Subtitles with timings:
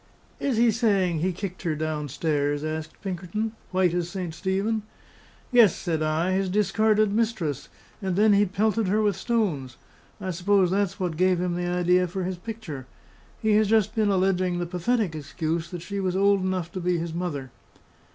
[0.39, 4.33] "Is he saying he kicked her down stairs?" asked Pinkerton, white as St.
[4.33, 4.81] Stephen.
[5.51, 7.69] "Yes," said I: "his discarded mistress;
[8.01, 9.77] and then he pelted her with stones.
[10.19, 12.87] I suppose that's what gave him the idea for his picture.
[13.43, 16.97] He has just been alleging the pathetic excuse that she was old enough to be
[16.97, 17.51] his mother."